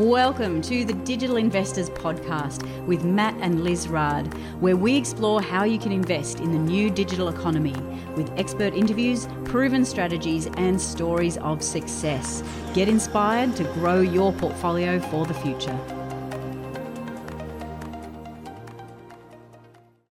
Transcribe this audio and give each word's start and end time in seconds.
Welcome 0.00 0.62
to 0.62 0.82
the 0.86 0.94
Digital 0.94 1.36
Investors 1.36 1.90
Podcast 1.90 2.64
with 2.86 3.04
Matt 3.04 3.34
and 3.42 3.62
Liz 3.62 3.86
Raad, 3.86 4.32
where 4.58 4.74
we 4.74 4.96
explore 4.96 5.42
how 5.42 5.64
you 5.64 5.78
can 5.78 5.92
invest 5.92 6.40
in 6.40 6.52
the 6.52 6.58
new 6.58 6.88
digital 6.88 7.28
economy 7.28 7.74
with 8.16 8.32
expert 8.38 8.72
interviews, 8.72 9.28
proven 9.44 9.84
strategies, 9.84 10.46
and 10.56 10.80
stories 10.80 11.36
of 11.36 11.62
success. 11.62 12.42
Get 12.72 12.88
inspired 12.88 13.54
to 13.56 13.64
grow 13.74 14.00
your 14.00 14.32
portfolio 14.32 15.00
for 15.00 15.26
the 15.26 15.34
future. 15.34 15.78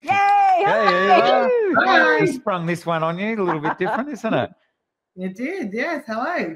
Yay! 0.03 0.11
Hey, 0.11 0.63
Hi. 0.67 2.17
we 2.21 2.29
uh, 2.29 2.31
sprung 2.31 2.67
this 2.67 2.85
one 2.85 3.01
on 3.01 3.17
you 3.17 3.41
a 3.41 3.43
little 3.43 3.59
bit 3.59 3.79
different, 3.79 4.09
isn't 4.09 4.33
it? 4.35 4.51
You 5.15 5.33
did, 5.33 5.73
yes. 5.73 6.03
Hello. 6.07 6.55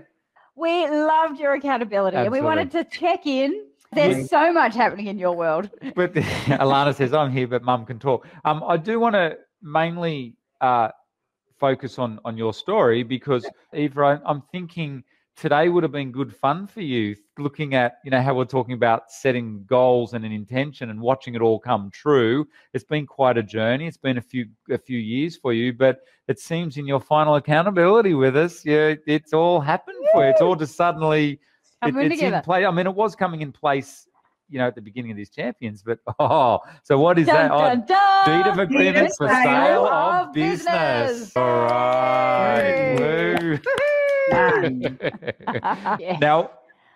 We 0.55 0.87
loved 0.89 1.39
your 1.39 1.53
accountability 1.53 2.17
and 2.17 2.31
we 2.31 2.41
wanted 2.41 2.71
to 2.71 2.83
check 2.83 3.25
in. 3.25 3.65
There's 3.91 4.17
Yeah. 4.31 4.45
so 4.47 4.53
much 4.53 4.75
happening 4.75 5.07
in 5.07 5.17
your 5.17 5.35
world. 5.35 5.69
But 5.95 6.13
Alana 6.63 6.95
says, 6.95 7.13
I'm 7.13 7.31
here, 7.31 7.47
but 7.47 7.63
mum 7.63 7.85
can 7.85 7.99
talk. 7.99 8.27
Um, 8.45 8.63
I 8.67 8.77
do 8.77 8.99
want 8.99 9.15
to 9.15 9.37
mainly 9.61 10.35
uh, 10.61 10.89
focus 11.59 11.99
on 11.99 12.19
on 12.25 12.37
your 12.37 12.53
story 12.53 13.03
because, 13.03 13.45
Eva, 13.73 14.21
I'm 14.25 14.41
thinking 14.51 15.03
today 15.35 15.69
would 15.69 15.83
have 15.83 15.91
been 15.91 16.11
good 16.11 16.35
fun 16.35 16.67
for 16.67 16.81
you 16.81 17.15
looking 17.39 17.73
at, 17.73 17.95
you 18.05 18.11
know, 18.11 18.21
how 18.21 18.33
we're 18.35 18.45
talking 18.45 18.73
about 18.73 19.11
setting 19.11 19.63
goals 19.65 20.13
and 20.13 20.23
an 20.23 20.31
intention 20.31 20.89
and 20.91 20.99
watching 21.01 21.33
it 21.35 21.41
all 21.41 21.59
come 21.59 21.89
true. 21.91 22.45
It's 22.73 22.83
been 22.83 23.05
quite 23.07 23.37
a 23.37 23.43
journey. 23.43 23.87
It's 23.87 23.97
been 23.97 24.17
a 24.17 24.21
few 24.21 24.45
a 24.69 24.77
few 24.77 24.99
years 24.99 25.35
for 25.37 25.51
you, 25.53 25.73
but 25.73 26.01
it 26.27 26.39
seems 26.39 26.77
in 26.77 26.85
your 26.85 26.99
final 26.99 27.35
accountability 27.35 28.13
with 28.13 28.37
us, 28.37 28.63
yeah, 28.65 28.93
it's 29.07 29.33
all 29.33 29.59
happened 29.59 29.97
for 30.13 30.23
you. 30.23 30.29
It's 30.29 30.41
all 30.41 30.55
just 30.55 30.75
suddenly 30.75 31.39
Coming 31.81 32.05
it's 32.05 32.13
in 32.13 32.19
together. 32.29 32.41
place. 32.43 32.65
I 32.65 32.71
mean, 32.71 32.87
it 32.87 32.95
was 32.95 33.13
coming 33.15 33.41
in 33.41 33.51
place, 33.51 34.07
you 34.49 34.57
know, 34.59 34.67
at 34.67 34.75
the 34.75 34.81
beginning 34.81 35.11
of 35.11 35.17
these 35.17 35.29
champions, 35.31 35.81
but 35.83 35.99
oh, 36.19 36.59
so 36.83 36.97
what 36.97 37.19
is 37.19 37.25
that? 37.27 37.49
Dun, 37.49 37.51
Oh, 37.51 37.85
dun, 37.85 37.85
dun. 37.87 38.43
deed 38.43 38.47
of 38.51 38.59
agreement 38.59 39.11
for 39.17 39.27
sale 39.27 39.85
of 39.87 40.31
business. 40.31 41.11
business. 41.11 41.35
All 41.35 41.63
right. 41.63 43.59
Yay. 44.63 44.69
Woo. 44.69 44.79
Done. 44.79 45.97
Yeah. 45.99 46.17
now, 46.19 46.51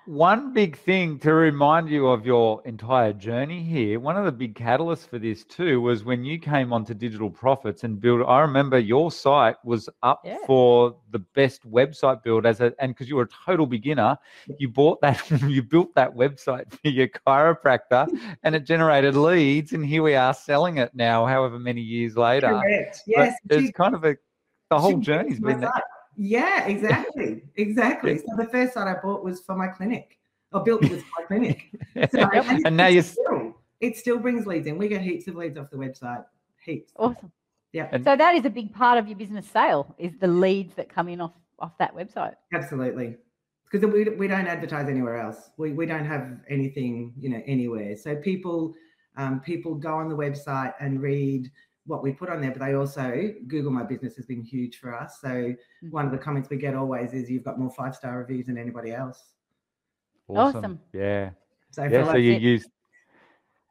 one 0.05 0.53
big 0.53 0.77
thing 0.77 1.19
to 1.19 1.33
remind 1.33 1.89
you 1.89 2.07
of 2.07 2.25
your 2.25 2.61
entire 2.65 3.11
journey 3.11 3.61
here, 3.61 3.99
one 3.99 4.15
of 4.15 4.23
the 4.23 4.31
big 4.31 4.55
catalysts 4.55 5.05
for 5.05 5.19
this 5.19 5.43
too 5.43 5.81
was 5.81 6.05
when 6.05 6.23
you 6.23 6.39
came 6.39 6.71
onto 6.71 6.93
Digital 6.93 7.29
Profits 7.29 7.83
and 7.83 7.99
build. 7.99 8.21
I 8.25 8.39
remember 8.39 8.79
your 8.79 9.11
site 9.11 9.57
was 9.65 9.89
up 10.03 10.21
Yeah. 10.23 10.37
for 10.47 10.95
the 11.11 11.19
best 11.19 11.69
website 11.69 12.23
build 12.23 12.45
as 12.45 12.61
a, 12.61 12.73
and 12.79 12.91
because 12.93 13.09
you 13.09 13.17
were 13.17 13.23
a 13.23 13.45
total 13.45 13.65
beginner, 13.65 14.17
you 14.57 14.69
bought 14.69 15.01
that, 15.01 15.29
you 15.41 15.61
built 15.61 15.93
that 15.95 16.15
website 16.15 16.71
for 16.71 16.87
your 16.87 17.09
chiropractor 17.09 18.07
and 18.43 18.55
it 18.55 18.63
generated 18.63 19.17
leads. 19.17 19.73
And 19.73 19.85
here 19.85 20.03
we 20.03 20.15
are 20.15 20.33
selling 20.33 20.77
it 20.77 20.91
now, 20.95 21.25
however 21.25 21.59
many 21.59 21.81
years 21.81 22.15
later. 22.15 22.47
Correct. 22.61 23.01
But 23.07 23.13
Yes. 23.17 23.37
It's 23.49 23.71
kind 23.77 23.93
of 23.93 24.05
a, 24.05 24.15
the 24.69 24.79
whole 24.79 24.99
journey's 24.99 25.41
been 25.41 25.59
my 25.59 25.65
that. 25.65 25.83
Site. 26.17 26.25
Yeah, 26.25 26.67
exactly. 26.67 27.43
Exactly. 27.55 28.17
So 28.17 28.35
the 28.37 28.45
first 28.45 28.73
site 28.73 28.87
I 28.87 28.99
bought 29.01 29.23
was 29.23 29.41
for 29.41 29.55
my 29.55 29.67
clinic. 29.67 30.17
I 30.53 30.59
built 30.63 30.83
it 30.83 30.91
was 30.91 31.01
for 31.01 31.21
my 31.21 31.25
clinic. 31.27 31.69
So, 32.11 32.19
and, 32.19 32.65
and 32.67 32.77
now 32.77 32.87
you're 32.87 33.01
still, 33.01 33.57
it 33.79 33.97
still 33.97 34.19
brings 34.19 34.45
leads 34.45 34.67
in. 34.67 34.77
We 34.77 34.87
get 34.87 35.01
heaps 35.01 35.27
of 35.27 35.35
leads 35.35 35.57
off 35.57 35.71
the 35.71 35.77
website. 35.77 36.23
Heaps. 36.63 36.91
Awesome. 36.95 37.31
Yeah. 37.73 37.89
And- 37.91 38.03
So 38.03 38.15
that 38.15 38.35
is 38.35 38.45
a 38.45 38.49
big 38.49 38.73
part 38.73 38.99
of 38.99 39.07
your 39.07 39.17
business 39.17 39.47
sale 39.47 39.95
is 39.97 40.11
the 40.19 40.27
leads 40.27 40.75
that 40.75 40.89
come 40.89 41.09
in 41.09 41.21
off, 41.21 41.33
off 41.59 41.77
that 41.79 41.95
website. 41.95 42.35
Absolutely. 42.53 43.17
Because 43.69 43.91
we, 43.91 44.03
we 44.09 44.27
don't 44.27 44.47
advertise 44.47 44.87
anywhere 44.87 45.17
else. 45.17 45.49
We, 45.57 45.73
we 45.73 45.85
don't 45.85 46.05
have 46.05 46.39
anything, 46.49 47.13
you 47.17 47.29
know, 47.29 47.41
anywhere. 47.45 47.97
So 47.97 48.15
people 48.15 48.75
um, 49.17 49.39
people 49.41 49.75
go 49.75 49.95
on 49.95 50.09
the 50.09 50.15
website 50.15 50.73
and 50.79 51.01
read 51.01 51.51
what 51.87 52.03
we 52.03 52.11
put 52.11 52.29
on 52.29 52.41
there, 52.41 52.51
but 52.51 52.59
they 52.59 52.73
also 52.75 53.33
Google 53.47 53.71
My 53.71 53.83
Business 53.83 54.15
has 54.17 54.25
been 54.25 54.41
huge 54.41 54.77
for 54.77 54.93
us. 54.93 55.19
So 55.21 55.29
Mm. 55.29 55.91
one 55.91 56.05
of 56.05 56.11
the 56.11 56.17
comments 56.17 56.49
we 56.49 56.57
get 56.57 56.75
always 56.75 57.13
is 57.13 57.29
you've 57.29 57.43
got 57.43 57.57
more 57.59 57.71
five 57.71 57.95
star 57.95 58.19
reviews 58.19 58.45
than 58.47 58.57
anybody 58.57 58.91
else. 58.91 59.33
Awesome. 60.27 60.79
Yeah. 60.93 61.31
So 61.71 61.83
Yeah. 61.85 62.11
So 62.11 62.17
you 62.17 62.33
it. 62.33 62.41
used, 62.41 62.69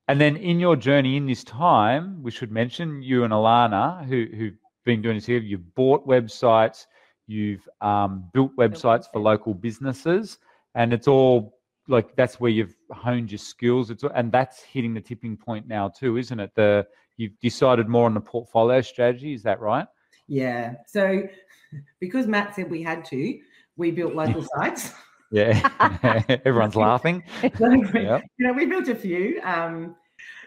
and 0.08 0.20
then 0.20 0.36
in 0.36 0.58
your 0.58 0.76
journey 0.76 1.16
in 1.16 1.26
this 1.26 1.44
time, 1.44 2.22
we 2.22 2.30
should 2.30 2.50
mention 2.50 3.02
you 3.02 3.24
and 3.24 3.32
Alana, 3.32 4.04
who 4.06 4.26
who've 4.36 4.58
been 4.84 5.02
doing 5.02 5.16
this 5.16 5.26
here. 5.26 5.38
You've 5.38 5.74
bought 5.74 6.06
websites, 6.06 6.86
you've 7.26 7.68
um, 7.80 8.30
built 8.32 8.56
websites 8.56 9.06
for 9.12 9.20
local 9.20 9.52
businesses, 9.52 10.38
and 10.74 10.92
it's 10.92 11.08
all 11.08 11.58
like 11.88 12.16
that's 12.16 12.40
where 12.40 12.50
you've 12.50 12.76
honed 12.92 13.30
your 13.30 13.38
skills. 13.38 13.90
It's 13.90 14.04
and 14.14 14.32
that's 14.32 14.62
hitting 14.62 14.94
the 14.94 15.00
tipping 15.00 15.36
point 15.36 15.66
now 15.68 15.88
too, 15.88 16.16
isn't 16.16 16.40
it? 16.40 16.52
The 16.54 16.86
you've 17.16 17.38
decided 17.40 17.88
more 17.88 18.06
on 18.06 18.14
the 18.14 18.20
portfolio 18.20 18.80
strategy. 18.80 19.32
Is 19.34 19.42
that 19.42 19.60
right? 19.60 19.86
yeah. 20.28 20.74
So 20.86 21.22
because 22.00 22.26
Matt 22.26 22.54
said 22.54 22.70
we 22.70 22.82
had 22.82 23.04
to, 23.06 23.38
we 23.76 23.90
built 23.90 24.14
local 24.14 24.42
sites. 24.56 24.92
Yeah. 25.30 26.22
Everyone's 26.44 26.76
laughing. 26.76 27.22
So 27.56 27.70
Yeah. 27.94 28.20
you 28.38 28.46
know, 28.46 28.52
we 28.52 28.66
built 28.66 28.88
a 28.88 28.94
few. 28.94 29.40
Um, 29.42 29.96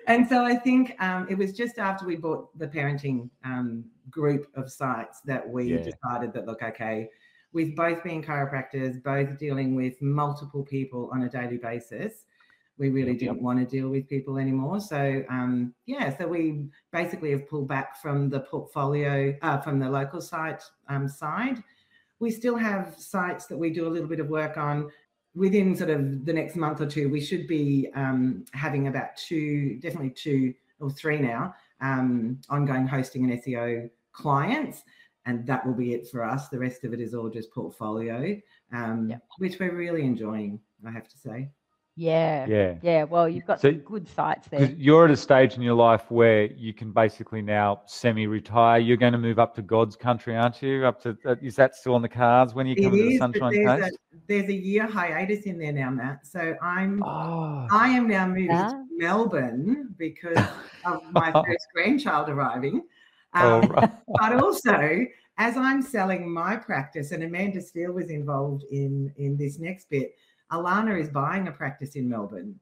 and 0.07 0.27
so 0.27 0.43
I 0.43 0.55
think 0.55 0.95
um, 1.01 1.27
it 1.29 1.37
was 1.37 1.53
just 1.53 1.77
after 1.77 2.05
we 2.05 2.15
bought 2.15 2.57
the 2.57 2.67
parenting 2.67 3.29
um, 3.43 3.85
group 4.09 4.47
of 4.55 4.71
sites 4.71 5.21
that 5.25 5.47
we 5.47 5.65
Yeah. 5.73 5.77
decided 5.83 6.33
that, 6.33 6.45
look, 6.45 6.63
okay, 6.63 7.09
with 7.53 7.75
both 7.75 8.03
being 8.03 8.23
chiropractors, 8.23 9.01
both 9.03 9.37
dealing 9.37 9.75
with 9.75 10.01
multiple 10.01 10.63
people 10.63 11.09
on 11.13 11.23
a 11.23 11.29
daily 11.29 11.57
basis, 11.57 12.25
we 12.79 12.89
really 12.89 13.11
Yep, 13.11 13.19
didn't 13.19 13.41
want 13.41 13.59
to 13.59 13.65
deal 13.65 13.89
with 13.89 14.07
people 14.07 14.37
anymore. 14.37 14.79
So, 14.79 15.23
um, 15.29 15.73
yeah, 15.85 16.17
so 16.17 16.27
we 16.27 16.65
basically 16.91 17.31
have 17.31 17.47
pulled 17.47 17.67
back 17.67 18.01
from 18.01 18.29
the 18.29 18.39
portfolio, 18.39 19.37
uh, 19.41 19.59
from 19.59 19.79
the 19.79 19.89
local 19.89 20.21
site 20.21 20.63
um, 20.87 21.07
side. 21.07 21.61
We 22.19 22.31
still 22.31 22.57
have 22.57 22.95
sites 22.97 23.45
that 23.47 23.57
we 23.57 23.69
do 23.69 23.87
a 23.87 23.89
little 23.89 24.07
bit 24.07 24.19
of 24.19 24.27
work 24.29 24.57
on 24.57 24.89
within 25.35 25.75
sort 25.75 25.89
of 25.89 26.25
the 26.25 26.33
next 26.33 26.55
month 26.55 26.81
or 26.81 26.85
two, 26.85 27.09
we 27.09 27.21
should 27.21 27.47
be 27.47 27.89
um, 27.95 28.45
having 28.53 28.87
about 28.87 29.15
two, 29.15 29.77
definitely 29.79 30.09
two 30.09 30.53
or 30.79 30.89
three 30.89 31.19
now, 31.19 31.53
um, 31.81 32.39
ongoing 32.49 32.87
hosting 32.87 33.29
and 33.29 33.41
SEO 33.41 33.89
clients. 34.11 34.83
And 35.25 35.45
that 35.45 35.65
will 35.65 35.73
be 35.73 35.93
it 35.93 36.09
for 36.09 36.23
us. 36.23 36.49
The 36.49 36.57
rest 36.57 36.83
of 36.83 36.93
it 36.93 36.99
is 36.99 37.13
all 37.13 37.29
just 37.29 37.53
portfolio, 37.53 38.39
um, 38.73 39.09
Yep. 39.09 39.23
which 39.37 39.59
we're 39.59 39.75
really 39.75 40.03
enjoying, 40.03 40.59
I 40.85 40.91
have 40.91 41.07
to 41.07 41.17
say. 41.17 41.49
Yeah. 41.99 42.45
Yeah. 42.47 42.75
Yeah. 42.81 43.03
Well, 43.03 43.27
you've 43.27 43.45
got 43.45 43.59
So- 43.59 43.71
some 43.71 43.79
good 43.79 44.07
sites 44.07 44.47
there. 44.47 44.71
You're 44.77 45.03
at 45.05 45.11
a 45.11 45.17
stage 45.17 45.55
in 45.57 45.61
your 45.61 45.73
life 45.73 46.09
where 46.09 46.45
you 46.45 46.73
can 46.73 46.93
basically 46.93 47.41
now 47.41 47.81
semi-retire. 47.87 48.79
You're 48.79 48.95
going 48.95 49.11
to 49.11 49.19
move 49.19 49.37
up 49.37 49.53
to 49.55 49.61
God's 49.61 49.97
country, 49.97 50.35
aren't 50.37 50.61
you? 50.61 50.85
Up 50.85 51.01
to 51.03 51.17
uh, 51.25 51.35
is 51.41 51.57
that 51.57 51.75
still 51.75 51.95
on 51.95 52.01
the 52.01 52.07
cards 52.09 52.53
when 52.53 52.67
you 52.67 52.75
It 52.77 52.83
come 52.83 52.91
to 52.93 52.97
the 52.97 53.07
is, 53.15 53.19
but 53.19 53.25
Sunshine 53.33 53.53
there's 53.65 53.81
Coast? 53.81 53.97
a, 54.13 54.17
there's 54.29 54.49
a 54.49 54.53
year 54.53 54.87
hiatus 54.87 55.41
in 55.43 55.59
there 55.59 55.73
now, 55.73 55.89
Matt. 55.89 56.25
So 56.25 56.55
I'm 56.61 57.03
Oh, 57.03 57.67
I 57.69 57.89
am 57.89 58.07
now 58.07 58.27
moving 58.27 58.51
Ah. 58.51 58.69
to 58.69 58.85
Melbourne 58.97 59.93
because 59.97 60.37
of 60.85 61.01
my 61.11 61.31
first 61.33 61.67
grandchild 61.73 62.29
arriving. 62.29 62.81
all 63.33 63.61
Um, 63.63 63.69
right. 63.71 63.91
but 64.21 64.41
also 64.41 65.05
as 65.37 65.57
I'm 65.57 65.81
selling 65.81 66.29
my 66.31 66.55
practice, 66.55 67.11
and 67.11 67.23
Amanda 67.23 67.61
Steele 67.61 67.91
was 67.93 68.09
involved 68.09 68.63
in 68.71 69.11
in 69.17 69.35
this 69.35 69.59
next 69.59 69.89
bit. 69.89 70.15
Alana 70.51 70.99
is 70.99 71.09
buying 71.09 71.47
a 71.47 71.51
practice 71.51 71.95
in 71.95 72.09
Melbourne. 72.09 72.59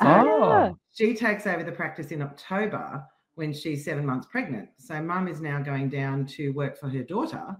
Oh. 0.00 0.76
She 0.92 1.14
takes 1.14 1.46
over 1.46 1.62
the 1.62 1.72
practice 1.72 2.10
in 2.12 2.22
October 2.22 3.04
when 3.34 3.52
she's 3.52 3.84
seven 3.84 4.04
months 4.04 4.26
pregnant. 4.30 4.68
So 4.78 5.00
mum 5.02 5.28
is 5.28 5.40
now 5.40 5.60
going 5.60 5.88
down 5.88 6.26
to 6.26 6.50
work 6.50 6.78
for 6.78 6.88
her 6.88 7.02
daughter 7.02 7.56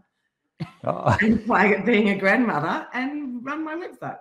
Oh, 0.84 1.16
and 1.20 1.44
play 1.44 1.74
at 1.74 1.86
being 1.86 2.10
a 2.10 2.18
grandmother 2.18 2.86
and 2.92 3.44
run 3.44 3.64
my 3.64 3.74
website. 3.74 4.18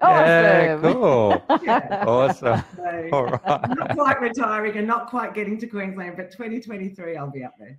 yeah, 0.00 0.78
awesome. 0.80 0.92
cool. 0.92 1.42
Yeah. 1.62 2.04
Awesome. 2.06 2.62
So 2.76 3.08
All 3.12 3.26
not 3.26 3.96
quite 3.96 4.20
retiring 4.20 4.76
and 4.76 4.86
not 4.86 5.08
quite 5.08 5.34
getting 5.34 5.58
to 5.58 5.66
Queensland, 5.66 6.16
but 6.16 6.30
2023 6.30 7.16
I'll 7.16 7.30
be 7.30 7.42
up 7.42 7.54
there. 7.58 7.76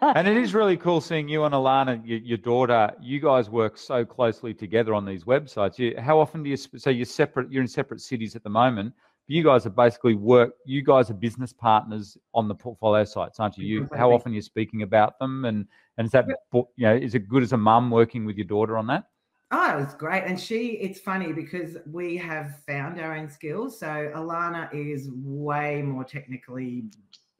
And 0.00 0.26
it 0.26 0.36
is 0.36 0.54
really 0.54 0.76
cool 0.76 1.00
seeing 1.00 1.28
you 1.28 1.44
and 1.44 1.54
Alana, 1.54 2.00
your, 2.06 2.18
your 2.18 2.38
daughter. 2.38 2.90
You 3.00 3.20
guys 3.20 3.50
work 3.50 3.76
so 3.76 4.04
closely 4.04 4.54
together 4.54 4.94
on 4.94 5.04
these 5.04 5.24
websites. 5.24 5.78
You, 5.78 5.94
how 5.98 6.18
often 6.18 6.42
do 6.42 6.50
you? 6.50 6.56
So 6.56 6.90
you're 6.90 7.04
separate. 7.04 7.52
You're 7.52 7.62
in 7.62 7.68
separate 7.68 8.00
cities 8.00 8.34
at 8.34 8.42
the 8.42 8.50
moment. 8.50 8.94
But 9.26 9.34
you 9.36 9.44
guys 9.44 9.66
are 9.66 9.70
basically 9.70 10.14
work. 10.14 10.54
You 10.64 10.82
guys 10.82 11.10
are 11.10 11.14
business 11.14 11.52
partners 11.52 12.16
on 12.34 12.48
the 12.48 12.54
portfolio 12.54 13.04
sites, 13.04 13.40
aren't 13.40 13.58
you? 13.58 13.66
You 13.66 13.88
how 13.94 14.12
often 14.12 14.32
you're 14.32 14.42
speaking 14.42 14.82
about 14.82 15.18
them, 15.18 15.44
and 15.44 15.66
and 15.98 16.06
is 16.06 16.12
that 16.12 16.26
you 16.52 16.66
know 16.78 16.94
is 16.94 17.14
it 17.14 17.28
good 17.28 17.42
as 17.42 17.52
a 17.52 17.58
mum 17.58 17.90
working 17.90 18.24
with 18.24 18.36
your 18.36 18.46
daughter 18.46 18.78
on 18.78 18.86
that? 18.88 19.04
Oh, 19.50 19.78
it 19.78 19.84
was 19.84 19.94
great. 19.94 20.24
And 20.24 20.40
she, 20.40 20.70
it's 20.80 20.98
funny 20.98 21.32
because 21.32 21.76
we 21.86 22.16
have 22.16 22.58
found 22.66 23.00
our 23.00 23.16
own 23.16 23.28
skills. 23.28 23.78
So 23.78 24.10
Alana 24.16 24.68
is 24.74 25.10
way 25.12 25.80
more 25.80 26.02
technically 26.02 26.84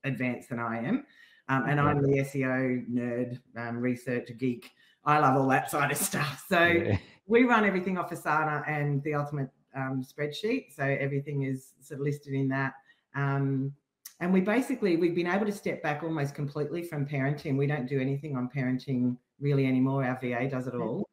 advanced 0.05 0.51
than 0.51 0.61
I 0.61 0.79
am. 0.79 1.05
Um, 1.49 1.65
and 1.69 1.81
I'm 1.81 2.03
the 2.03 2.19
SEO 2.19 2.89
nerd, 2.91 3.39
um, 3.57 3.79
research 3.79 4.31
geek. 4.39 4.71
I 5.05 5.19
love 5.19 5.37
all 5.37 5.49
that 5.49 5.71
side 5.75 5.91
of 5.91 5.99
stuff. 5.99 6.45
So 6.49 6.65
Yeah. 6.65 6.97
we 7.27 7.45
run 7.45 7.65
everything 7.65 7.99
off 7.99 8.11
Asana 8.11 8.67
and 8.69 9.03
the 9.03 9.15
Ultimate 9.15 9.51
um, 9.77 10.03
spreadsheet. 10.03 10.75
So 10.75 10.85
everything 10.85 11.43
is 11.43 11.73
sort 11.81 12.01
of 12.01 12.05
listed 12.05 12.33
in 12.35 12.49
that. 12.49 12.75
Um, 13.15 13.73
and 14.21 14.33
we 14.33 14.41
basically 14.41 14.97
we've 14.97 15.15
been 15.15 15.27
able 15.27 15.45
to 15.47 15.53
step 15.53 15.83
back 15.83 16.03
almost 16.03 16.35
completely 16.35 16.83
from 16.83 17.05
parenting. 17.07 17.57
We 17.59 17.67
don't 17.67 17.87
do 17.89 18.01
anything 18.01 18.37
on 18.37 18.49
parenting 18.49 19.17
really 19.41 19.67
anymore. 19.67 20.05
Our 20.05 20.19
VA 20.21 20.49
does 20.49 20.67
it 20.67 20.75
all. 20.75 21.09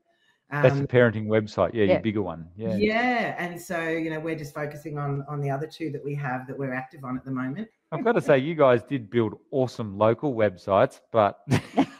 That's 0.50 0.75
the 0.75 0.81
Um, 0.81 0.88
parenting 0.88 1.27
website. 1.27 1.74
Yeah, 1.74 1.86
yeah. 1.86 1.92
your 1.94 2.01
bigger 2.01 2.22
one. 2.22 2.48
Yeah. 2.56 2.75
yeah, 2.75 3.36
and 3.38 3.60
so 3.60 3.89
you 3.89 4.10
know 4.10 4.19
we're 4.19 4.36
just 4.36 4.54
focusing 4.54 4.98
on 4.98 5.25
on 5.27 5.42
the 5.42 5.50
other 5.50 5.66
two 5.66 5.92
that 5.92 6.04
we 6.04 6.13
have 6.16 6.45
that 6.48 6.57
we're 6.57 6.74
active 6.74 7.04
on 7.04 7.18
at 7.18 7.25
the 7.25 7.31
moment. 7.31 7.69
I've 7.91 8.03
got 8.05 8.13
to 8.13 8.21
say, 8.21 8.38
you 8.38 8.55
guys 8.55 8.83
did 8.83 9.09
build 9.09 9.38
awesome 9.51 9.97
local 9.97 10.33
websites, 10.33 11.01
but 11.11 11.39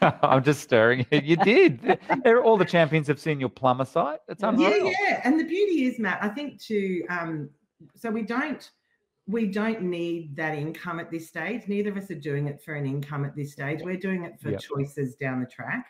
I'm 0.22 0.42
just 0.42 0.62
stirring. 0.62 1.06
it. 1.10 1.24
You 1.24 1.36
did. 1.36 1.98
All 2.44 2.56
the 2.56 2.64
champions 2.64 3.06
have 3.08 3.20
seen 3.20 3.38
your 3.38 3.50
plumber 3.50 3.84
site. 3.84 4.20
It's 4.28 4.42
unreal. 4.42 4.86
Yeah, 4.86 4.92
yeah. 5.00 5.20
And 5.24 5.38
the 5.38 5.44
beauty 5.44 5.84
is, 5.84 5.98
Matt, 5.98 6.18
I 6.22 6.28
think 6.28 6.60
to 6.62 7.04
um, 7.08 7.50
so 7.94 8.10
we 8.10 8.22
don't 8.22 8.70
we 9.28 9.46
don't 9.46 9.82
need 9.82 10.34
that 10.36 10.54
income 10.56 10.98
at 10.98 11.10
this 11.10 11.28
stage. 11.28 11.62
Neither 11.68 11.90
of 11.90 11.96
us 11.96 12.10
are 12.10 12.14
doing 12.16 12.48
it 12.48 12.60
for 12.62 12.74
an 12.74 12.86
income 12.86 13.24
at 13.24 13.36
this 13.36 13.52
stage. 13.52 13.80
We're 13.82 13.96
doing 13.96 14.24
it 14.24 14.40
for 14.40 14.50
Yep. 14.50 14.60
choices 14.60 15.14
down 15.14 15.40
the 15.40 15.46
track. 15.46 15.86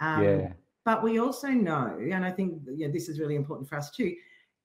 Um, 0.00 0.22
Yeah. 0.22 0.52
But 0.84 1.02
we 1.02 1.18
also 1.18 1.48
know, 1.48 1.98
and 2.00 2.24
I 2.24 2.30
think 2.30 2.62
yeah, 2.76 2.86
this 2.92 3.08
is 3.08 3.18
really 3.18 3.34
important 3.34 3.68
for 3.68 3.74
us 3.76 3.90
too. 3.90 4.14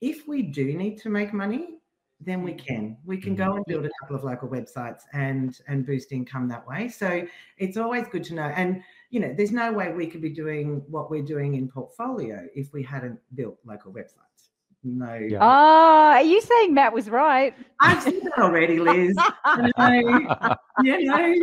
If 0.02 0.28
we 0.28 0.44
do 0.44 0.74
need 0.74 0.98
to 1.00 1.10
make 1.10 1.34
money, 1.34 1.80
then 2.24 2.44
we 2.44 2.54
mm. 2.54 2.66
can. 2.66 2.98
We 3.06 3.18
can 3.18 3.36
go 3.36 3.52
mm. 3.52 3.56
and 3.58 3.66
build 3.66 3.86
a 3.86 3.90
couple 4.00 4.16
of 4.16 4.24
local 4.24 4.48
websites 4.48 5.02
and 5.14 5.58
and 5.68 5.86
boost 5.86 6.12
income 6.12 6.48
that 6.50 6.68
way. 6.68 6.88
So 6.90 7.26
it's 7.58 7.78
always 7.78 8.08
good 8.08 8.24
to 8.26 8.34
know. 8.34 8.52
And 8.56 8.82
you 9.10 9.20
know, 9.20 9.34
there's 9.36 9.52
no 9.52 9.72
way 9.72 9.92
we 9.92 10.08
could 10.08 10.22
be 10.22 10.30
doing 10.30 10.84
what 10.88 11.10
we're 11.10 11.24
doing 11.24 11.56
in 11.56 11.68
portfolio 11.68 12.48
if 12.56 12.72
we 12.74 12.84
hadn't 12.84 13.20
built 13.36 13.58
local 13.66 13.92
websites. 13.92 14.50
No, 14.84 15.14
Yeah. 15.14 15.38
Oh, 15.42 16.14
are 16.16 16.24
you 16.24 16.42
saying 16.42 16.74
Matt 16.74 16.92
was 16.92 17.10
right? 17.10 17.54
I've 17.82 18.02
said 18.02 18.20
that 18.24 18.40
already, 18.40 18.80
Liz. 18.80 19.16
I 19.46 20.56
you 20.82 21.06
know, 21.06 21.36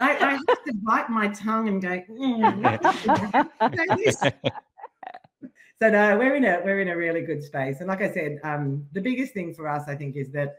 I, 0.00 0.10
I 0.10 0.30
have 0.32 0.64
to 0.66 0.74
bite 0.82 1.08
my 1.08 1.28
tongue 1.28 1.68
and 1.68 1.80
go. 1.80 2.02
"Mm, 2.10 3.76
say 3.76 3.96
this." 4.04 4.22
So 5.80 5.90
no, 5.90 6.16
we're 6.18 6.34
in 6.36 6.44
a 6.44 6.60
we're 6.64 6.80
in 6.80 6.88
a 6.88 6.96
really 6.96 7.22
good 7.22 7.42
space. 7.42 7.80
And 7.80 7.88
like 7.88 8.00
I 8.02 8.10
said, 8.12 8.38
um, 8.44 8.86
the 8.92 9.00
biggest 9.00 9.34
thing 9.34 9.52
for 9.54 9.68
us, 9.68 9.88
I 9.88 9.94
think, 9.94 10.16
is 10.16 10.30
that 10.32 10.56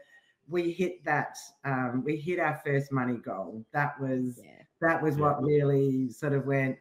we 0.48 0.72
hit 0.72 1.04
that 1.04 1.36
um, 1.64 2.02
we 2.04 2.16
hit 2.16 2.38
our 2.38 2.60
first 2.64 2.92
money 2.92 3.16
goal. 3.16 3.64
That 3.72 4.00
was 4.00 4.40
Yeah. 4.42 4.62
that 4.80 5.02
was 5.02 5.16
Yeah. 5.16 5.22
what 5.22 5.42
really 5.42 6.10
sort 6.10 6.32
of 6.34 6.46
went. 6.46 6.78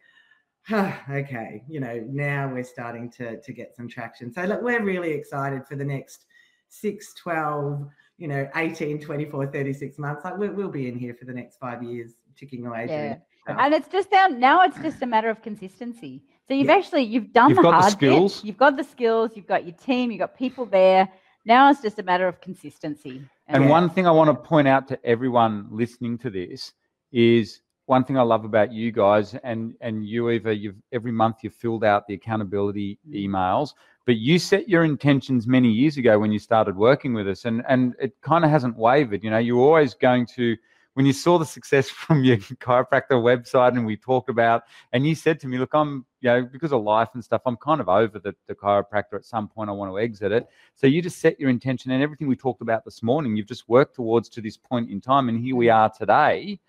"Huh, 0.64 0.92
okay, 1.10 1.64
you 1.68 1.80
know, 1.80 2.04
now 2.08 2.52
we're 2.54 2.64
starting 2.64 3.10
to 3.12 3.40
to 3.42 3.54
get 3.54 3.76
some 3.76 3.88
traction. 3.88 4.32
So 4.32 4.44
look, 4.46 4.62
we're 4.62 4.84
really 4.84 5.12
excited 5.12 5.66
for 5.66 5.76
the 5.76 5.86
next 5.86 6.26
6, 6.70 7.14
12, 7.16 7.90
you 8.18 8.28
know, 8.28 8.50
18, 8.56 9.00
24, 9.00 9.48
36 9.48 9.98
months. 10.00 10.26
Like 10.26 10.38
we'll, 10.38 10.52
we'll 10.52 10.70
be 10.70 10.88
in 10.88 10.98
here 10.98 11.14
for 11.14 11.26
the 11.26 11.34
next 11.34 11.58
five 11.60 11.84
years, 11.84 12.14
ticking 12.36 12.66
away. 12.66 12.88
Yeah. 12.90 13.08
doing. 13.08 13.22
And 13.60 13.74
it's 13.74 13.88
just 13.88 14.12
now, 14.12 14.28
now 14.28 14.64
it's 14.64 14.78
just 14.80 15.02
a 15.02 15.06
matter 15.06 15.30
of 15.30 15.42
consistency. 15.42 16.22
So 16.48 16.54
you've 16.54 16.68
Yeah. 16.68 16.76
actually 16.76 17.04
you've 17.04 17.32
done 17.32 17.50
You've 17.50 17.58
the 17.58 17.64
got 17.64 17.72
the 17.72 17.78
hard 17.82 17.94
skills. 17.94 18.42
bit. 18.42 18.48
You've 18.48 18.58
got 18.58 18.76
the 18.76 18.84
skills. 18.84 19.32
You've 19.36 19.48
got 19.48 19.66
your 19.66 19.76
team. 19.76 20.12
You've 20.12 20.20
got 20.20 20.36
people 20.38 20.66
there. 20.66 21.08
Now 21.46 21.70
it's 21.70 21.82
just 21.82 22.00
a 22.00 22.04
matter 22.04 22.28
of 22.28 22.42
consistency. 22.42 23.22
And 23.48 23.64
Yeah. 23.66 23.70
one 23.70 23.90
thing 23.90 24.06
I 24.08 24.12
want 24.12 24.30
to 24.30 24.34
point 24.36 24.68
out 24.68 24.88
to 24.90 25.06
everyone 25.06 25.68
listening 25.72 26.18
to 26.20 26.30
this 26.30 26.74
is 27.14 27.62
one 27.86 28.04
thing 28.04 28.18
I 28.18 28.22
love 28.24 28.44
about 28.44 28.74
you 28.74 28.92
guys 28.92 29.34
and 29.44 29.76
and 29.80 30.06
you 30.06 30.30
Eva, 30.30 30.54
you've 30.54 30.76
every 30.92 31.12
month 31.12 31.38
you've 31.44 31.54
filled 31.54 31.86
out 31.86 32.06
the 32.08 32.16
accountability 32.16 33.00
Mm. 33.08 33.30
emails, 33.30 33.74
but 34.08 34.16
you 34.16 34.40
set 34.40 34.68
your 34.68 34.84
intentions 34.84 35.46
many 35.46 35.70
years 35.70 35.98
ago 35.98 36.18
when 36.18 36.32
you 36.32 36.40
started 36.40 36.76
working 36.76 37.14
with 37.14 37.28
us, 37.28 37.46
and 37.46 37.64
and 37.68 37.94
it 38.00 38.20
kind 38.22 38.44
of 38.44 38.50
hasn't 38.50 38.76
wavered. 38.76 39.24
You 39.24 39.30
know, 39.30 39.38
you're 39.38 39.60
always 39.60 39.94
going 39.94 40.26
to 40.38 40.58
when 40.94 41.06
you 41.06 41.14
saw 41.14 41.38
the 41.38 41.46
success 41.46 41.90
from 42.04 42.24
your 42.24 42.38
chiropractor 42.38 43.12
website 43.12 43.78
and 43.78 43.86
we 43.86 43.96
talked 43.96 44.30
about 44.30 44.64
and 44.94 45.06
you 45.06 45.14
said 45.14 45.40
to 45.40 45.48
me 45.48 45.60
look 45.60 45.70
i'm 45.76 46.04
you 46.22 46.28
know 46.28 46.42
because 46.42 46.74
of 46.74 46.82
life 46.82 47.10
and 47.14 47.24
stuff 47.24 47.40
i'm 47.46 47.56
kind 47.58 47.80
of 47.80 47.88
over 47.88 48.18
the, 48.18 48.34
the 48.48 48.56
chiropractor 48.56 49.14
at 49.14 49.24
some 49.24 49.48
point 49.48 49.70
i 49.70 49.74
want 49.74 49.92
to 49.92 50.00
exit 50.00 50.32
it 50.32 50.48
so 50.78 50.86
you 50.86 51.02
just 51.02 51.18
set 51.18 51.40
your 51.40 51.50
intention 51.50 51.90
and 51.90 52.04
everything 52.04 52.28
we 52.28 52.36
talked 52.36 52.62
about 52.62 52.86
this 52.86 53.02
morning, 53.02 53.36
you've 53.36 53.48
just 53.48 53.68
worked 53.68 53.96
towards 53.96 54.30
to 54.30 54.42
this 54.42 54.58
point 54.58 54.92
in 54.92 55.02
time. 55.02 55.28
And 55.28 55.44
here 55.44 55.56
we 55.56 55.66
mm. 55.66 55.76
are 55.76 55.90
today. 55.90 56.60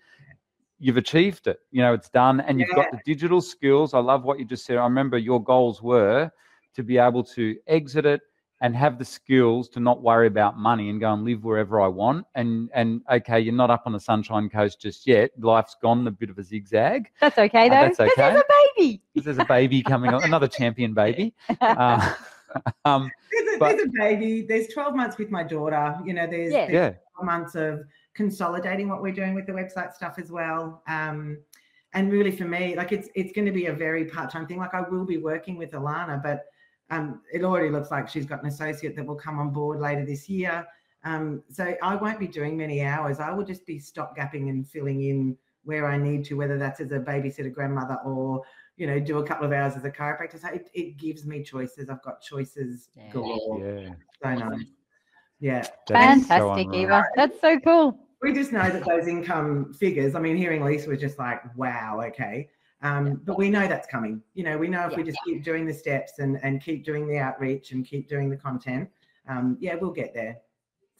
You've 0.79 0.97
achieved 0.97 1.45
it. 1.45 1.59
You 1.71 1.83
know, 1.83 1.93
it's 1.93 2.09
done. 2.09 2.39
And 2.39 2.59
you've 2.59 2.73
got 2.73 2.89
the 2.91 2.99
digital 3.05 3.39
skills. 3.39 3.93
I 3.93 3.99
love 3.99 4.23
what 4.23 4.39
you 4.39 4.45
just 4.45 4.65
said. 4.65 4.77
I 4.77 4.83
remember 4.83 5.19
your 5.19 5.43
goals 5.43 5.83
were 5.83 6.31
to 6.75 6.83
be 6.83 6.97
able 6.97 7.23
to 7.23 7.57
exit 7.67 8.05
it 8.05 8.21
and 8.61 8.75
have 8.75 8.99
the 8.99 9.05
skills 9.05 9.69
to 9.69 9.79
not 9.79 10.01
worry 10.01 10.27
about 10.27 10.57
money 10.57 10.89
and 10.89 10.99
go 10.99 11.13
and 11.13 11.23
live 11.23 11.43
wherever 11.45 11.79
I 11.79 11.87
want. 11.87 12.25
And 12.35 12.69
and 12.73 13.01
okay, 13.09 13.39
you're 13.39 13.53
not 13.53 13.69
up 13.71 13.83
on 13.85 13.93
the 13.93 13.99
Sunshine 13.99 14.49
Coast 14.49 14.81
just 14.81 15.07
yet. 15.07 15.31
Life's 15.39 15.75
gone 15.81 16.05
a 16.07 16.11
bit 16.11 16.29
of 16.29 16.37
a 16.37 16.43
zigzag. 16.43 17.09
That's 17.21 17.37
okay 17.37 17.67
Uh, 17.67 17.69
though. 17.69 17.75
that's 17.85 17.97
'cause 17.97 18.09
there's 18.17 18.35
a 18.41 18.43
baby. 18.77 19.01
There's 19.15 19.37
a 19.37 19.45
baby 19.45 19.81
coming 19.81 20.13
on, 20.13 20.23
another 20.23 20.47
champion 20.47 20.93
baby. 20.93 21.33
Uh, 21.61 22.13
um, 22.85 23.11
There's 23.31 23.55
a, 23.55 23.59
But- 23.59 23.77
there's 23.77 23.83
a 23.87 23.91
baby. 23.93 24.41
There's 24.41 24.67
12 24.69 24.95
months 24.95 25.17
with 25.19 25.29
my 25.29 25.43
daughter. 25.43 25.97
You 26.03 26.13
know, 26.15 26.25
there's, 26.25 26.51
Yeah. 26.51 26.65
there's 26.65 26.73
yeah. 26.73 26.93
12 27.15 27.25
months 27.25 27.55
of 27.55 27.83
consolidating 28.15 28.89
what 28.89 29.01
we're 29.03 29.13
doing 29.13 29.35
with 29.35 29.45
the 29.45 29.53
website 29.53 29.93
stuff 29.93 30.15
as 30.17 30.31
well. 30.31 30.81
Um, 30.87 31.37
and 31.93 32.11
really 32.11 32.31
for 32.31 32.45
me, 32.45 32.75
like 32.75 32.91
it's 32.91 33.07
it's 33.15 33.31
going 33.33 33.45
to 33.45 33.51
be 33.51 33.67
a 33.67 33.73
very 33.73 34.03
part-time 34.05 34.45
thing. 34.47 34.57
Like 34.57 34.73
I 34.73 34.81
will 34.81 35.05
be 35.05 35.17
working 35.17 35.57
with 35.57 35.71
Alana, 35.71 36.21
but 36.21 36.45
um, 36.89 37.21
it 37.31 37.43
already 37.43 37.69
looks 37.69 37.91
like 37.91 38.09
she's 38.09 38.25
got 38.25 38.41
an 38.41 38.47
associate 38.47 38.95
that 38.95 39.05
will 39.05 39.15
come 39.15 39.39
on 39.39 39.51
board 39.51 39.79
later 39.79 40.05
this 40.05 40.27
year. 40.27 40.65
Um, 41.03 41.43
so 41.49 41.75
I 41.81 41.95
won't 41.95 42.19
be 42.19 42.27
doing 42.27 42.57
many 42.57 42.81
hours. 42.83 43.19
I 43.19 43.31
will 43.31 43.45
just 43.45 43.65
be 43.65 43.77
stopgapping 43.79 44.49
and 44.49 44.67
filling 44.67 45.01
in 45.03 45.37
where 45.63 45.87
I 45.87 45.97
need 45.97 46.25
to, 46.25 46.35
whether 46.35 46.57
that's 46.57 46.79
as 46.79 46.91
a 46.91 46.99
babysitter 46.99 47.53
grandmother 47.53 47.97
or 48.05 48.41
you 48.77 48.87
know 48.87 48.99
do 48.99 49.19
a 49.19 49.25
couple 49.25 49.45
of 49.45 49.51
hours 49.51 49.75
as 49.75 49.83
a 49.85 49.91
chiropractor. 49.91 50.39
So 50.41 50.47
it, 50.49 50.69
it 50.73 50.97
gives 50.97 51.25
me 51.25 51.43
choices. 51.43 51.89
I've 51.89 52.01
got 52.01 52.21
choices 52.21 52.89
Yeah. 52.95 53.11
galore. 53.11 53.59
Yeah. 53.63 53.89
So 54.23 54.33
nice. 54.35 54.63
Yeah. 55.39 55.61
That's 55.61 55.77
so 55.87 55.93
Fantastic, 55.93 56.65
unreal. 56.67 56.81
Eva. 56.83 57.03
That's 57.15 57.39
so 57.39 57.59
cool. 57.59 57.99
we 58.21 58.33
just 58.33 58.51
know 58.51 58.69
that 58.69 58.83
those 58.85 59.07
income 59.07 59.73
figures 59.73 60.13
i 60.13 60.19
mean 60.19 60.35
hearing 60.35 60.61
lisa 60.61 60.89
was 60.89 60.99
just 60.99 61.17
like 61.17 61.39
wow 61.55 62.01
okay 62.05 62.49
um, 62.81 63.21
but 63.25 63.37
we 63.37 63.49
know 63.49 63.67
that's 63.67 63.87
coming 63.87 64.21
you 64.33 64.43
know 64.43 64.57
we 64.57 64.67
know 64.67 64.87
if 64.87 64.95
we 64.95 65.03
Yeah. 65.03 65.11
just 65.11 65.19
keep 65.25 65.43
doing 65.43 65.65
the 65.65 65.73
steps 65.73 66.19
and 66.19 66.39
and 66.43 66.61
keep 66.61 66.83
doing 66.85 67.07
the 67.07 67.17
outreach 67.17 67.71
and 67.71 67.85
keep 67.85 68.07
doing 68.07 68.29
the 68.29 68.37
content 68.37 68.89
um, 69.27 69.57
yeah 69.59 69.75
we'll 69.75 69.91
get 69.91 70.13
there 70.13 70.37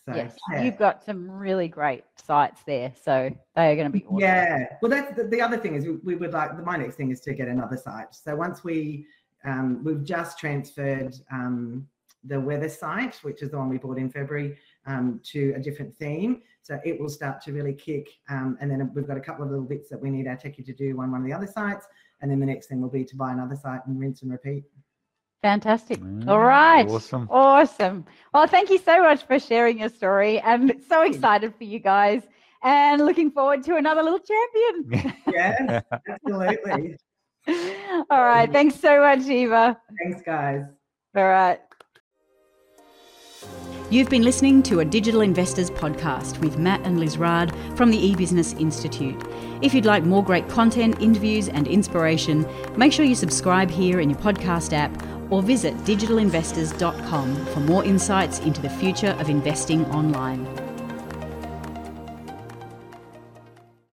so 0.06 0.16
yes, 0.16 0.36
yeah. 0.52 0.64
you've 0.64 0.78
got 0.78 1.04
some 1.04 1.30
really 1.30 1.68
great 1.68 2.04
sites 2.16 2.62
there, 2.66 2.92
so 3.00 3.30
they 3.56 3.72
are 3.72 3.76
going 3.76 3.92
to 3.92 3.92
be 3.92 4.06
awesome. 4.06 4.20
Yeah. 4.20 4.66
Well, 4.82 4.90
that's 4.90 5.16
the, 5.16 5.26
the 5.26 5.42
other 5.42 5.58
thing 5.58 5.76
is 5.76 5.86
we, 5.86 5.98
we 5.98 6.16
would 6.16 6.32
like 6.32 6.58
my 6.66 6.78
next 6.78 6.96
thing 6.96 7.12
is 7.12 7.20
to 7.22 7.34
get 7.34 7.48
another 7.48 7.78
site. 7.78 8.16
So 8.16 8.36
once 8.36 8.64
we 8.64 9.06
um, 9.44 9.84
we've 9.84 10.04
just 10.04 10.40
transferred 10.40 11.16
um, 11.32 11.88
the 12.24 12.40
weather 12.40 12.70
site, 12.70 13.16
which 13.24 13.42
is 13.42 13.52
the 13.52 13.58
one 13.58 13.70
we 13.70 13.78
bought 13.78 13.98
in 13.98 14.10
February, 14.10 14.58
um, 14.86 15.20
to 15.24 15.54
a 15.56 15.60
different 15.60 15.96
theme. 15.96 16.42
So 16.62 16.80
it 16.86 17.00
will 17.00 17.10
start 17.10 17.42
to 17.44 17.54
really 17.54 17.74
kick. 17.74 18.10
Um, 18.30 18.58
and 18.60 18.70
then 18.70 18.92
we've 18.94 19.08
got 19.08 19.18
a 19.18 19.22
couple 19.22 19.46
of 19.46 19.52
little 19.52 19.66
bits 19.66 19.90
that 19.90 20.00
we 20.00 20.10
need 20.10 20.28
our 20.28 20.36
techie 20.36 20.66
to 20.66 20.74
do 20.74 21.00
on 21.00 21.12
one 21.12 21.22
of 21.22 21.28
the 21.28 21.34
other 21.34 21.48
sites. 21.48 21.86
And 22.22 22.30
then 22.30 22.40
the 22.40 22.46
next 22.46 22.68
thing 22.68 22.82
will 22.82 22.90
be 22.90 23.06
to 23.06 23.16
buy 23.16 23.32
another 23.32 23.56
site 23.56 23.82
and 23.88 24.00
rinse 24.00 24.22
and 24.22 24.32
repeat. 24.32 24.66
Fantastic. 25.42 26.00
Mm, 26.00 26.28
All 26.28 26.40
right. 26.42 26.88
Awesome. 26.88 27.28
Awesome. 27.32 28.06
Well, 28.34 28.46
thank 28.48 28.70
you 28.70 28.78
so 28.78 29.02
much 29.02 29.24
for 29.26 29.40
sharing 29.40 29.80
your 29.80 29.90
story. 29.90 30.42
I'm 30.42 30.84
so 30.84 31.04
excited 31.04 31.56
for 31.56 31.64
you 31.64 31.80
guys 31.80 32.24
and 32.62 33.06
looking 33.06 33.32
forward 33.32 33.64
to 33.64 33.78
another 33.78 34.04
little 34.04 34.20
champion. 34.20 35.14
Yes, 35.32 35.84
absolutely. 36.10 36.98
All 38.10 38.24
right. 38.24 38.52
Thanks 38.52 38.76
so 38.76 39.00
much, 39.00 39.28
Eva. 39.28 39.80
Thanks, 40.04 40.22
guys. 40.26 40.64
All 41.16 41.24
right. 41.24 41.60
You've 43.92 44.10
been 44.10 44.22
listening 44.22 44.62
to 44.64 44.82
a 44.82 44.86
Digital 44.86 45.22
Investors 45.22 45.72
podcast 45.72 46.38
with 46.42 46.60
Matt 46.60 46.82
and 46.86 47.00
Liz 47.00 47.18
Raad 47.18 47.56
from 47.76 47.90
the 47.90 47.98
eBusiness 47.98 48.60
Institute. 48.60 49.20
If 49.64 49.74
you'd 49.74 49.86
like 49.86 50.04
more 50.04 50.24
great 50.24 50.48
content, 50.48 51.02
interviews, 51.02 51.50
and 51.50 51.68
inspiration, 51.68 52.48
make 52.78 52.94
sure 52.94 53.04
you 53.04 53.16
subscribe 53.16 53.72
here 53.72 54.00
in 54.00 54.12
your 54.12 54.20
podcast 54.20 54.74
app 54.74 54.92
or 55.32 55.42
visit 55.42 55.76
digitalinvestors.com 55.86 57.46
for 57.48 57.60
more 57.62 57.84
insights 57.84 58.40
into 58.40 58.62
the 58.62 58.70
future 58.70 59.16
of 59.20 59.28
investing 59.28 59.86
online. 59.88 60.69